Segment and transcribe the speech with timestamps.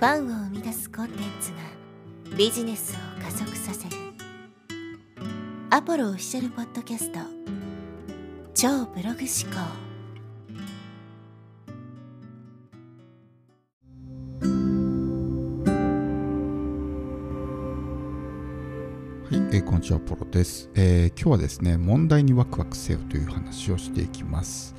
[0.00, 1.58] ファンを生み出すコンテンツが
[2.34, 3.96] ビジネスを加速させる。
[5.68, 7.18] アポロオフィシャルポッドキャスト。
[8.54, 9.58] 超ブログ思考。
[19.30, 24.74] はい、えーこんにちは、ポロです、えー今日はですね、問題にワクワクせよという話をしていきます。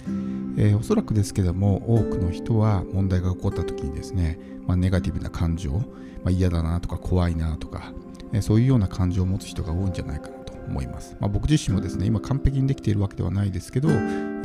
[0.58, 4.40] えーおそらくですけども、多くの人は問題が起こった時にですね、
[4.72, 5.84] まあ、ネガティブな感情、ま
[6.28, 7.92] あ、嫌だなとか怖いなとか、
[8.32, 11.18] えそういうような感情を持つ人が多いんじゃないかなと思います。
[11.20, 13.98] まあ、僕自身もですね、今完璧にできているわけではないですけど、や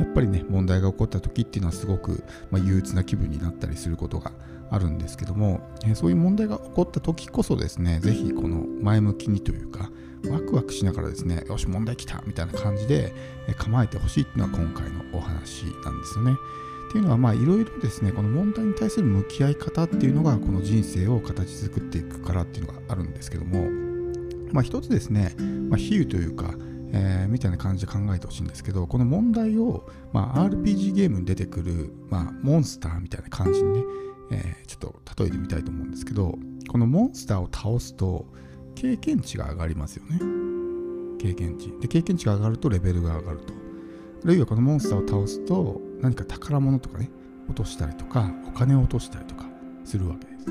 [0.03, 4.33] っぱりね、問題が起こった時っていうのはすごく、ま、憂鬱な気分になったりすることが
[4.69, 9.89] あるんですけども、えそういう問題が起こった時こそですね、ぜひこの前向きにというか、
[10.29, 13.13] ワクワクしながらですね、よし、問題来たみたいな感じで
[13.57, 16.35] 構えてほしいっていうのは今回のお話なんですよね。
[16.87, 23.67] っていうのは、まあ、いろいろですね、この問題に対する向き合い方っていうのが、この人生を形作っていくからっていうのがあるんですけども、
[24.53, 25.35] まあ、一つですね、
[25.69, 26.53] まあ、比喩というか、
[26.93, 33.83] えーみたいな感じで考えてほしいんですけど、この問題を、まあ、RPG ゲームに出てくる、まあ、モンスターみたいな感じにね、
[34.31, 36.37] えーちょっと例えてみたいと思うんですけど、
[36.69, 38.25] このモンスターを倒すと、
[38.75, 40.19] 経験値が上がりますよね。
[41.19, 41.73] 経験値。
[41.81, 43.53] で、経験値が上がるとレベルが上がると。
[44.23, 47.09] あるいはこのモンスターを倒すと、何か宝物とかね、
[47.47, 49.45] 落としたりとか、お金を落としたりとか
[49.83, 50.45] するわけです。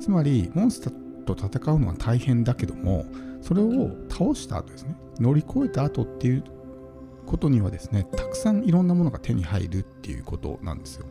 [0.00, 3.06] つまり、モンスターと戦うのは大変だけども、
[3.40, 6.44] それを倒した後ですね、乗り越えた後っていう
[7.26, 11.06] ことにはですね、たくさんいろんなものが手に入るっていうことなんですよ。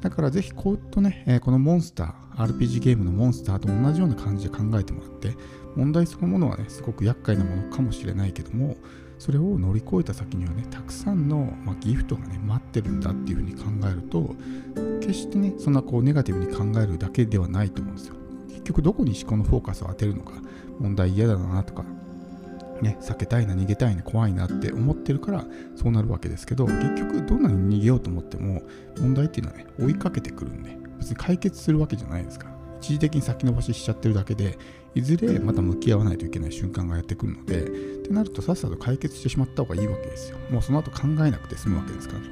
[0.00, 5.34] だからぜひこういったね、えこのモンスター、RPG ゲームのモンスターと同じような感じで考えてもらって、
[5.74, 8.76] 問題そのものはね、すごく厄介なものかもしれないけども、
[9.18, 14.34] それを乗り越えた先にはね、たくさんの、まあ、ギフトがね、待ってるんだっていうふうに考えると、
[15.00, 18.14] 決してね、そんなこうネガティブに考えるだけではないと思うんですよ。
[18.48, 20.32] 結局どこに思考のフォーカスを当てるのか、
[20.78, 21.84] 問題嫌だなとか、
[22.80, 28.62] ね、避けたいな、逃げたいな、怖いなって思ってるからそうなるわけですけど、結局どんなに逃げようと思っても、
[28.98, 32.58] 問題っていうのはね、追いかけてくるんで、別に解決するわけじゃないですから。
[32.80, 34.56] 一時的に先延ばししちゃってるだけで、
[34.98, 37.66] いずれまた向き合わないといけない瞬間がやってくるので、っ
[38.02, 40.38] てなるとさっさと解決してしまった方がいいわけですよ。
[40.50, 42.26] もうその後考えなくて済むわけですからね。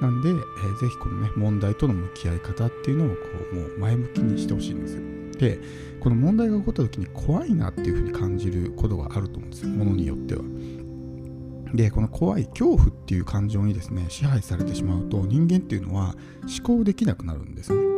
[0.00, 3.14] なんで、えーぜひこのね、問題との向き合い方っていうのをこ
[3.52, 5.02] う、もう前向きにしてほしいんですよ。
[5.40, 5.58] で、
[5.98, 9.70] この問題が起こった時に怖いなっていうふうに感じることがあると思うんですよ。
[9.70, 10.42] ものによっては。
[11.74, 17.88] で、この怖い恐怖っていう感情にですね、支配されてしまうと人間っていうのは思考できなくなるんですね。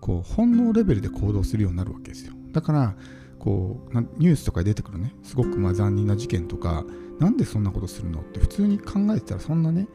[0.00, 2.32] こう本能レベルで行動するようになるわけですよ。
[2.56, 2.94] だから、
[3.38, 6.86] こうニュースとかに出てくるね、すごくま残忍な事件とか、
[7.20, 9.86] なんでそんなことするのって普通に考えてたらそんなね、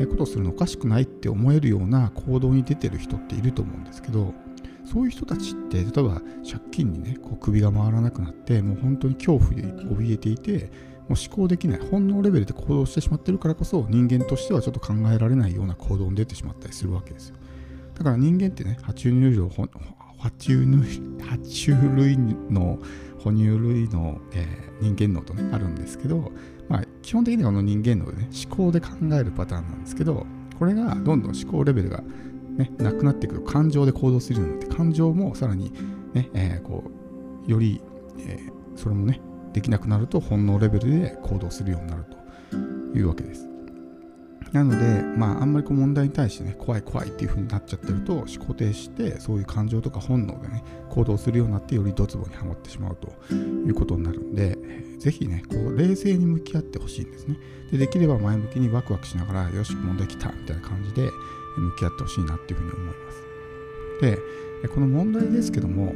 [0.00, 4.34] えことするのおかしくないって思えるような行動に出てる人っていると思うんですけど、
[4.84, 10.72] そういう人たちって、例えば借金にね、こう首が回らなくなって、もう本当に恐怖で怯えていて、
[11.08, 17.36] もう思考できない、本能レベルで行動してしまってるからこそ、人間としてはちょっと考えられないような行動に出てしまったりするわけですよ。
[17.94, 19.50] だから人間ってね、爬虫類の、
[20.18, 22.18] 爬虫類爬虫類
[22.50, 22.78] の
[23.18, 26.30] 哺乳類の、えー人間脳とね、あるんですけど、
[26.68, 30.24] まあ、基本的にはこの人間脳でね、思考で考えるパターンなんですけど、
[30.56, 32.00] これがどんどん思考レベルが
[32.56, 35.72] ね、なくなっていくと感情で行動するようになって感情もさらに
[36.14, 36.84] ね、えーこ
[37.46, 37.80] うより、
[38.20, 39.20] えーそれもね
[39.52, 42.56] できなくなると本能レベルで行動するようになると
[42.96, 43.47] いうわけです。
[44.52, 54.58] なのでまああんまりこう問題に対してね怖い怖いっていう風になっちゃってると思考停してそういう感情とか本能でね行動するようになってよりドツボにはまってしまうということになるんで、
[54.98, 57.36] ぜひねこう冷静に向き合ってほしいんですね
[57.70, 61.10] でできれば前向きにワクワクしながらよし問題来たみたいな感じで
[61.58, 63.28] 向き合ってほしいなっていうふうに思います。
[64.62, 65.92] で、この問題ですけども、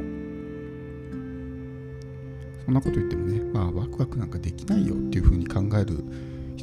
[2.65, 6.03] そんなこと言ってもね、まあ、ワクワクなんかできないよっていうふうに考える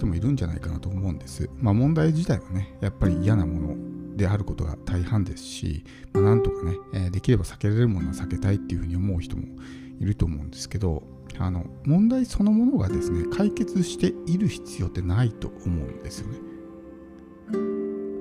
[0.01, 1.49] 人もいるんじゃないかなと思うんです。
[1.59, 9.45] まあ、問題自体はね、やっぱり嫌なものであることが大半ですし、まあ、なんとかね、えできれば避けられるものは避けたいっていうふうに思う人も
[10.01, 11.03] いると思うんですけど、
[11.39, 16.39] あの問題そのものがですね、解決している必要ってないと思うんですよね。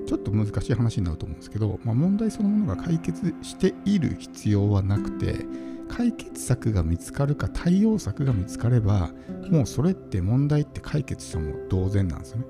[0.06, 5.46] ちょっと難しい話になると思うんですけど、まあ、問題そのものが解決している必要はなくて
[5.88, 9.10] 解決策が見つかるか対応策が見つかれば
[9.50, 12.44] もうそれって問題って解決したも同然なんですよね。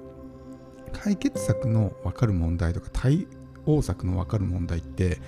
[0.93, 3.27] 解決策の分かる問題とか対
[3.65, 5.19] 応策の分かる問題って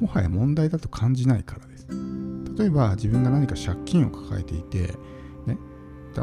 [0.00, 1.88] もはや問題だと感じないからです。
[2.56, 4.94] 例えば自分が何か借金を抱えていて
[5.46, 5.58] ね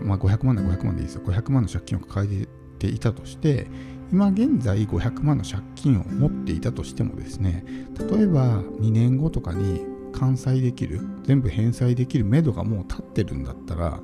[0.01, 1.21] まあ、500万で500万でいいですよ。
[1.23, 2.47] 500万の借金を抱え
[2.79, 3.67] ていたとして
[4.11, 7.65] 今現在500万の借金を持っていたとしてもですね
[7.99, 13.99] 例えば2年後とかに完済できる全部返済できる目処がもう立ってるんだったら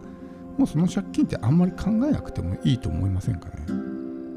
[0.57, 3.56] もうその借金ってあんまり考えなくてもいいと思いませんかね。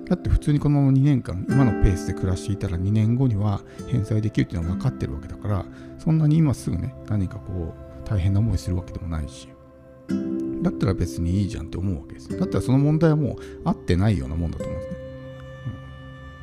[0.08, 5.64] だって普通にこの2年間今のペースで暮らしていたら2年後には返済できるっていうのは分かってるわけだから
[5.98, 9.48] そんなに今すぐね何かこう大変な思いするわけでもないし。
[10.62, 15.03] だったら別にいいじゃんって思うわけですだったらその問題はもう合ってないようなもんだと思うんですね、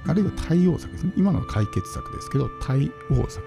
[0.07, 3.43] あるいは対応策ですね今のは解決策ですけど対応策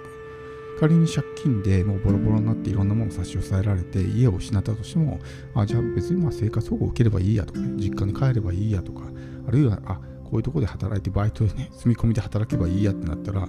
[0.78, 5.20] 仮に借金でもうボロボロになっていろんなものを差し押さえられて家を失ったとしても
[5.54, 9.02] あじゃあ別にまあ生活保護を受ければいいやとかね実家に帰ればいいやとか
[9.46, 13.46] あるいはあこういうとこで働いてバイトでね住み込みで働けばいいやってなったら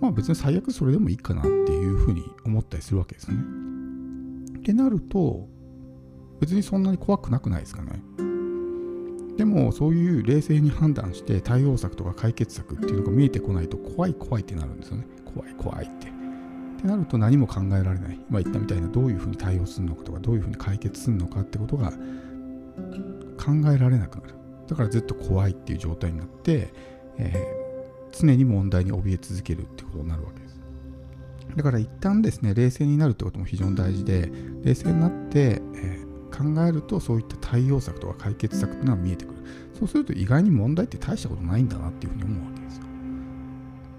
[0.00, 3.42] まあ別に最悪それでもいいかなっていうふうに思ったりするわけですよね。
[4.58, 5.48] ってなると
[6.40, 8.02] 別にそんなに怖くなくないですかね。
[9.36, 15.06] でもそういう冷静に判断して対応策とか解決策っていうのが見えてこないと怖い怖いってなるんですよね。
[15.24, 16.06] 怖い怖いって。
[16.06, 18.20] ってなると何も考えられない。
[18.30, 24.34] 今言ったみたいなどういうふうに対応するのかとかどういうふうに解決するのかってことが考えられなくなる。
[24.68, 26.72] だからずっと怖いっていう状態になって、
[27.18, 30.60] えー、常に問題に怯え続けるってことになるわけです。
[31.56, 34.30] だから一旦ですね、冷静になるってことも非常に大事で、
[34.62, 36.05] 冷静になって、えー、
[36.36, 39.38] 考えるとそういった対応策とか解決策っていうのが見えてくる。
[39.78, 42.82] そうすると意外に問題って大したことないんだなっていうふうに思うわけですよ。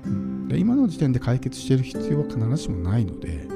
[0.06, 3.48] うん、で今の時点で解決している必要は必ずしもないので、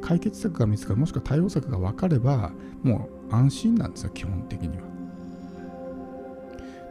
[0.00, 4.82] 解決策が見つかるもしくは対応策が分かればもう安心なんですよ基本的には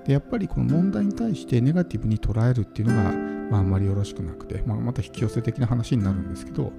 [0.05, 3.11] でやっぱりこの問題に対してネガティブに捉えるっていうのが、
[3.51, 6.71] まあ、あんまりよろしくなくて、まあ、また引き寄せ的な話になるんですけど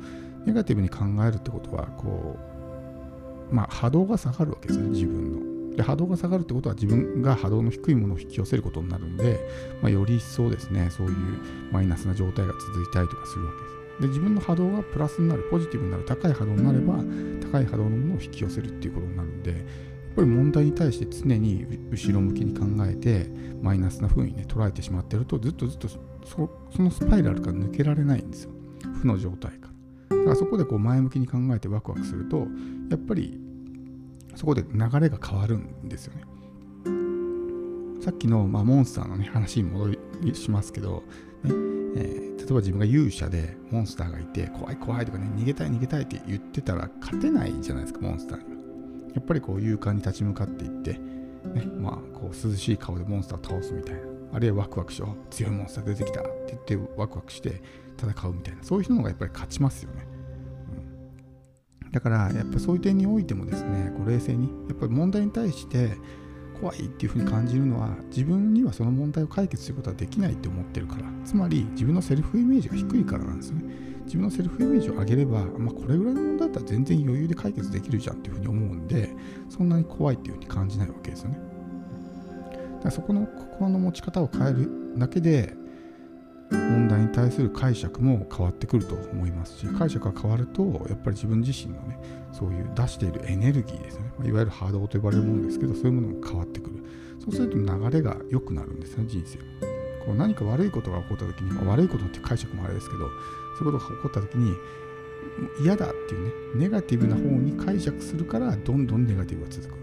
[0.46, 2.50] ネガティブに考えるってことはこう、
[3.50, 5.76] まあ、波動が下がるわけですね自分の。
[5.76, 9.38] で波動が下がるってことは自分が波動の低いものを引き寄せることになるんで、
[9.81, 11.14] まあ、より一層ですねそういう
[11.70, 13.81] マイナスな状態が続いたりとかするわけです。
[14.00, 16.94] で自分の波動がプラスになるポジティブになる高い波動になれば
[17.52, 19.61] 高い波動のものを引き寄せるっていうことになるんでやっ
[20.17, 23.31] ぱり問題に対して常に後ろ向きに考えて
[23.62, 28.50] マイナスな風にね捉えてしまってるとずっとずっとそのスパイラルから抜けられないんですよ
[29.00, 29.59] 負の状態
[30.10, 32.46] だからそこでこう前向きに考えてワクワクすると
[32.90, 33.40] やっぱり
[34.34, 36.24] そこで流れが変わるんですよね。
[38.02, 41.02] さっきの、まあ、モンスターの、ね、話に戻りしますけど、
[41.44, 41.50] ね
[41.96, 48.60] えー、例えば自分が勇者でモンスターがいて怖い怖いとかね逃げたい逃げたいって言ってたら勝てないじゃないですかモンスターには。
[49.14, 51.00] やっぱりこう勇敢に立ち向かっていって、ね、
[51.78, 54.19] まあこう涼しい顔でモンスターを倒すみたいな。
[54.32, 57.62] あるいはワクワクしよう強いモンスター出てきたって言ってワクワクして
[57.98, 60.06] 戦うみたいなそういう人の方がやっぱり勝ちますよね、
[61.82, 65.96] うん、だからやっぱそういう点においてもですねこう冷静にやっぱり問題に対して
[66.60, 71.04] 怖いっていうふうに感じるのは自分にはその問題を解決することはできないって思ってるから。
[71.24, 73.74] つまり自分のセルフイメージが低いからなんですよね。
[74.04, 79.10] 自分のセルフイメージを上げれば、まあ、これぐらいの問題だったら全然余裕で解決できるじゃんっていうふうに思うんで、
[79.48, 81.38] そんなに怖いっていうふうに感じないわけですよね。
[82.80, 85.54] だからそこの心の持ち方を変えるだけで、
[86.50, 91.98] 問題に対する解釈も変わってくると思いますし、解釈が変わると、やっぱり自分自身のね、
[92.32, 96.82] そういう出しているエネルギーですね、まあ、いわゆる波動と呼ばれるものですけど、そういうものも変わってくる。
[97.20, 99.38] そうすると流れが良くなるんですね、人生。
[100.04, 103.08] こう何か悪いことが起こった時に、まあ、悪いことって解釈もあれですけど、
[103.58, 104.54] そういうことが起こった時に
[105.62, 109.79] 嫌だっていうねネガティブな方に解釈するからどんどんネガティブが続く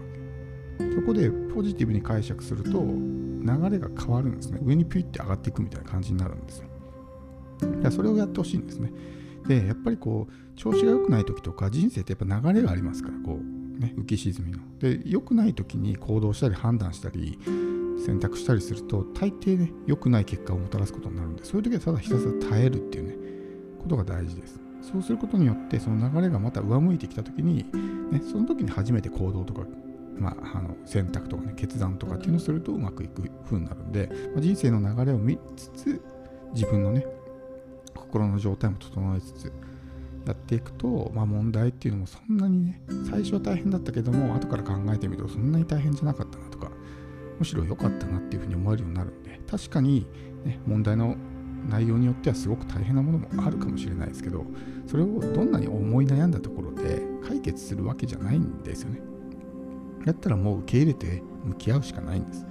[0.94, 4.60] そこでポジティブに解釈すると流れが変わるんですね。
[4.62, 6.68] 上にピュッて上がっていくみたいな感じになるんですよ。
[7.80, 8.92] いやそれをやってほしいんですね。
[9.46, 14.58] でやっぱりこう調子が良くない時とか人生ってやっぱ流れがありますからこうね浮き沈みの。
[14.78, 17.38] で良くない時に行動したり判断したり
[18.04, 23.16] 選択したりすると大抵ね良くない結果をもたらすことになるんでそういう時はただひたすら耐えるっていうね
[23.80, 24.60] ことが大事です。
[24.80, 27.66] そうすることによってその流れがまた上向いてきた時に、
[28.10, 29.62] ね、その時に初めて行動とか、
[30.18, 36.02] まあ、あの選択とかね決断とかっていうのをするとうまくいく風になるんで、まあ、人生の流れを見つつ
[36.54, 37.06] 自分のね
[37.94, 39.52] 心の状態も整えつつ
[40.26, 46.70] やっていくと、まあ、問題っていうのもそんなにね最初は大変だったけども後から考えてみるとそんなに大変じゃなかったなとか
[47.38, 50.06] むしろ良かったなっていうふうに思えるようになるんで確かに、
[50.44, 51.16] ね、問題の
[51.68, 54.44] 内容によってはすごく大変なものもあるかもしれないですけど
[54.86, 59.00] それをどんなに思い悩んだところで解決するわけじゃないんですよね。
[60.08, 62.46] やったらもう受け入れて向き合うしかないんです。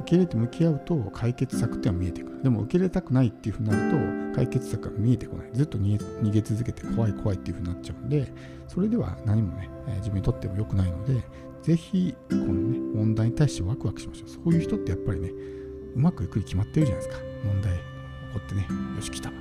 [0.00, 2.42] 受け入れて向き合うと解決策っては見えてくる。
[2.42, 5.50] でも受け入れたくないっていうふうになると解決策が見えてこない。
[5.52, 8.32] ずっと逃げ続けて怖い怖いっていうふうになっちゃうんで
[8.68, 9.68] それでは何もね
[9.98, 11.22] 自分にとっても良くないので
[11.62, 14.28] 是非このね問題に対してワクワクしましょう。
[14.28, 15.30] そういう人ってやっぱりね
[15.94, 17.24] うまくいくに決まってるじゃないですか。
[17.44, 17.80] 問題起
[18.34, 19.32] こってねよし来たっ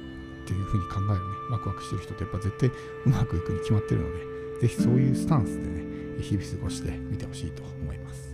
[0.47, 4.19] ていうふうに考えるねワクワクしてる人ってやっぱ絶対うまくいくに決まってるので
[4.61, 8.25] 是非そういうスタンスでね日々過ごしてみてほしいと思います。